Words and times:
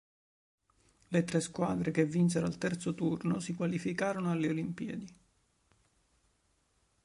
Le 1.09 1.23
tre 1.25 1.39
squadre 1.39 1.91
che 1.91 2.07
vinsero 2.07 2.47
al 2.47 2.57
terzo 2.57 2.95
turno 2.95 3.39
si 3.39 3.53
qualificarono 3.53 4.31
alle 4.31 4.49
Olimpiadi. 4.49 5.15